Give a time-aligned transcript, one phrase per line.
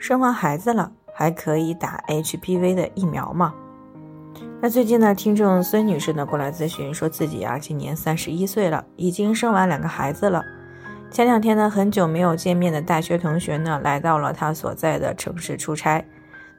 [0.00, 3.52] 生完孩子了，还可以打 HPV 的疫苗吗？
[4.58, 10.42] 那最近呢，听众孙女士呢过来咨询，说自己啊今年三十一岁了，已经生完两个孩子了。
[11.10, 16.02] 前两天呢，很久没有见面的大学同学呢来到了她所在的城市出差。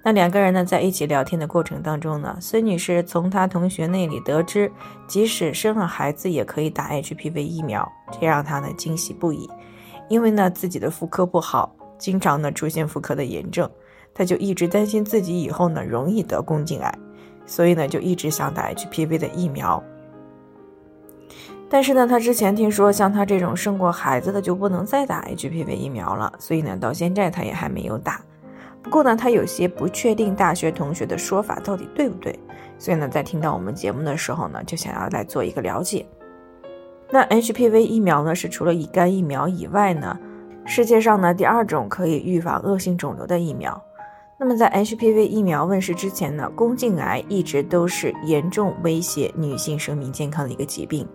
[0.03, 4.71] 那两个人呢在一起聊天的过程当中呢，孙女士从她同学那里得知，
[5.07, 9.49] 即使生了孩子也可以打 HPV 疫苗，这让她呢惊喜不已，
[10.09, 11.75] 因为呢自己的妇科不好。
[12.01, 13.69] 经常呢出现妇科的炎症，
[14.11, 16.91] 他就一直担心自己以后呢容易得宫颈癌，
[17.45, 19.81] 所以呢就一直想打 HPV 的疫苗。
[21.69, 28.19] 但是呢，他之前听说像他这种生过孩子的就不能再打 HPV 疫苗了，所以呢到现在他也还没有打。
[28.81, 32.37] 不过呢，他有些不确定大学同学的说法到底对不对，
[32.79, 36.03] 所以呢在听到我们节目的时候呢，就想要来做一个了解。
[37.11, 40.17] 那 HPV 疫苗呢是除了乙肝疫苗以外呢？
[40.65, 43.81] 世界上呢，第二种可以预防恶性肿瘤的疫苗。
[44.39, 51.07] 那么在 HPV 疫苗问世之前呢，宫颈癌一直都是严重威胁女性生命健康的一个疾病。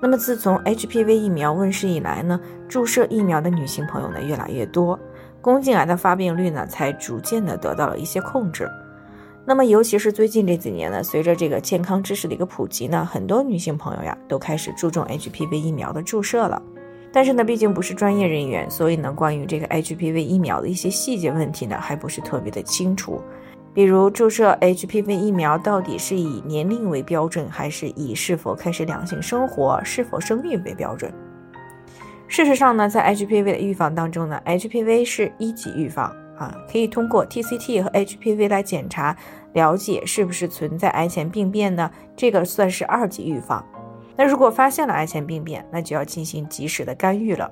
[0.00, 4.98] 那么自从 HPV 疫苗问世以来呢，注射疫苗的女性朋友呢越来越多，
[5.40, 8.68] 宫颈癌的发病率呢才逐渐的得到了一些控制。
[9.44, 16.60] 那么尤其是最近这几年呢，随着这个健康知识的一个普及呢，很多女性朋友呀都开始注重 HPV 疫苗的注射了。
[17.16, 23.22] 但是呢，毕竟不是专业人员，所以呢，关于这个 HPV 疫苗的一些细节问题呢，还不是特别的清楚。
[23.72, 31.10] 比如注射 HPV 疫苗到底是以年龄为标准，还是以是否开始两性生活、是否生育为标准？
[32.28, 39.16] 事实上呢，在 HPV 的预防当中呢，HPV 是一级预防啊，可以通过 TCT 和 HPV 来检查
[39.54, 43.64] 了解是不是存在癌前病变呢，这个算是二级预防。
[44.16, 47.50] 那如果发现了癌前病变，那就要进行及时的干预了。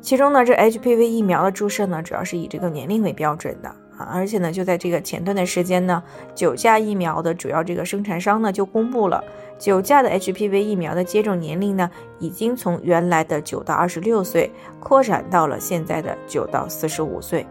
[0.00, 3.68] 其中呢，这 HPV 疫苗的注射呢，主要是以这个年龄为标准的
[3.98, 6.02] 啊，而且呢，就在这个前段的时间呢，
[6.34, 9.22] 九价疫苗的主要这个生产商呢就公布了，
[9.58, 17.46] 九价的 HPV 疫苗的接种年龄呢，已经从原来的九到二十六岁扩展到了现在的九到四十五岁，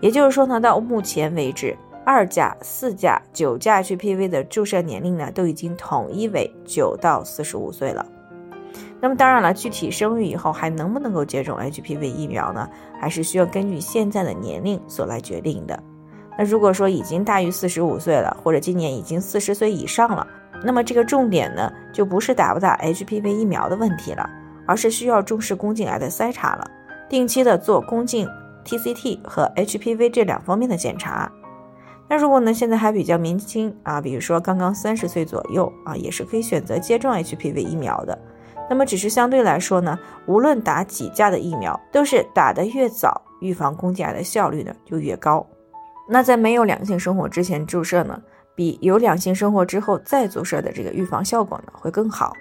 [0.00, 1.76] 也就是说呢，到目前为止。
[2.08, 8.06] 二价、四价、九价 HPV 的注射年龄呢，都已经统一为九到四十五岁了。
[8.98, 12.66] 那么当然了，具体生育以后还能不能够接种 HPV 疫苗呢？
[12.98, 15.78] 还是需要根据现在的年龄所来决定的。
[16.38, 20.26] 那如果说已经大于四十五岁了，或者今年已经四十岁以上了，
[20.64, 24.26] 那么这个重点呢，就不是打不打 HPV 疫苗的问题了，
[24.66, 26.66] 而是需要重视宫颈癌的筛查了，
[27.06, 28.26] 定期的做宫颈
[28.64, 31.30] TCT 和 HPV 这两方面的检查。
[32.10, 38.18] 那如果呢，现在还比较年轻啊，比如说刚刚三十岁左右啊，也是可以选择接种 HPV 疫苗的。
[38.70, 45.46] 那么只是相对来说呢，无论打几价的疫苗，都是打得越早，预防宫颈癌的效率呢就越高。
[46.08, 48.20] 那在没有两性生活之前注射呢，
[48.54, 52.32] 比有两性生活之后再注射的这个预防效果呢会更好。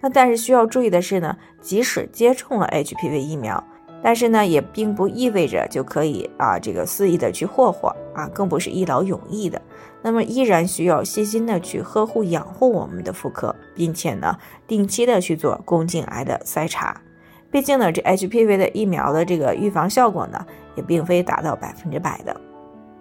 [0.00, 3.62] 那但是需要注意的是呢，即使接种了 HPV 疫苗。
[4.02, 9.62] 但是呢，也并不意味着就可以啊，这个肆意的去霍霍啊，更不是一劳永逸的。
[10.02, 14.36] 那么依然需要细心的去呵护养护我们的妇科，并且呢，
[14.66, 17.00] 定期的去做宫颈癌的筛查。
[17.48, 22.34] 毕竟呢，这 HPV 的疫苗的这个预防效果呢，也并非达到百分之百的。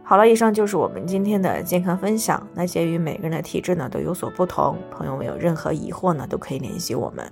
[0.04, 2.46] 好了，以上就是我们今天的健康分享。
[2.54, 7.32] 那鉴于每个人的体质呢都有所不同，朋友们有任何疑惑呢，都可以联系我们。